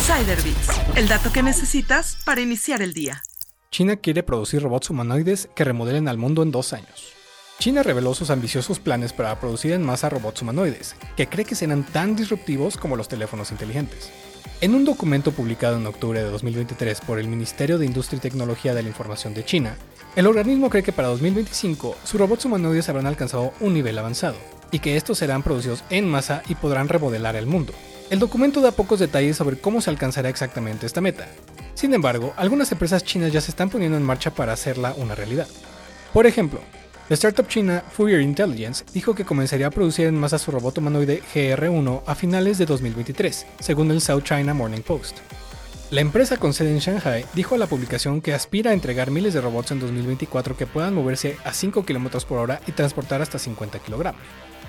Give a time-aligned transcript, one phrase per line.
[0.00, 0.38] Insider
[0.96, 3.22] el dato que necesitas para iniciar el día.
[3.70, 7.12] China quiere producir robots humanoides que remodelen al mundo en dos años.
[7.58, 11.84] China reveló sus ambiciosos planes para producir en masa robots humanoides, que cree que serán
[11.84, 14.10] tan disruptivos como los teléfonos inteligentes.
[14.62, 18.72] En un documento publicado en octubre de 2023 por el Ministerio de Industria y Tecnología
[18.72, 19.76] de la Información de China,
[20.16, 24.38] el organismo cree que para 2025 sus robots humanoides habrán alcanzado un nivel avanzado,
[24.70, 27.72] y que estos serán producidos en masa y podrán remodelar el mundo.
[28.10, 31.28] El documento da pocos detalles sobre cómo se alcanzará exactamente esta meta.
[31.74, 35.48] Sin embargo, algunas empresas chinas ya se están poniendo en marcha para hacerla una realidad.
[36.12, 36.60] Por ejemplo,
[37.08, 41.22] la startup china Fourier Intelligence dijo que comenzaría a producir en masa su robot humanoide
[41.34, 45.18] GR1 a finales de 2023, según el South China Morning Post.
[45.90, 49.34] La empresa con sede en Shanghai dijo a la publicación que aspira a entregar miles
[49.34, 53.40] de robots en 2024 que puedan moverse a 5 km por hora y transportar hasta
[53.40, 54.14] 50 kg.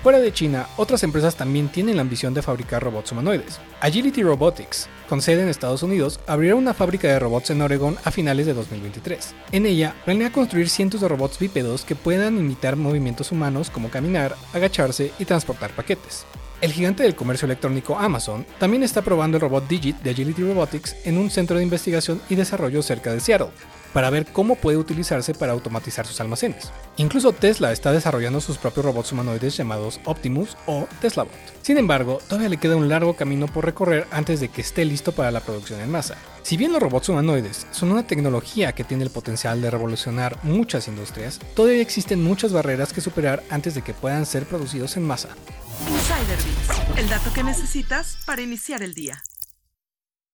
[0.02, 3.60] Fuera de China, otras empresas también tienen la ambición de fabricar robots humanoides.
[3.80, 8.10] Agility Robotics, con sede en Estados Unidos, abrirá una fábrica de robots en Oregon a
[8.10, 9.32] finales de 2023.
[9.52, 14.34] En ella, planea construir cientos de robots bípedos que puedan imitar movimientos humanos como caminar,
[14.54, 16.26] agacharse y transportar paquetes.
[16.62, 20.94] El gigante del comercio electrónico Amazon también está probando el robot Digit de Agility Robotics
[21.04, 23.48] en un centro de investigación y desarrollo cerca de Seattle,
[23.92, 26.70] para ver cómo puede utilizarse para automatizar sus almacenes.
[26.96, 31.32] Incluso Tesla está desarrollando sus propios robots humanoides llamados Optimus o TeslaBot.
[31.62, 35.12] Sin embargo, todavía le queda un largo camino por recorrer antes de que esté listo
[35.12, 36.16] para la producción en masa.
[36.42, 40.88] Si bien los robots humanoides son una tecnología que tiene el potencial de revolucionar muchas
[40.88, 45.28] industrias, todavía existen muchas barreras que superar antes de que puedan ser producidos en masa.
[45.88, 46.38] Insider
[46.96, 49.22] el dato que necesitas para iniciar el día.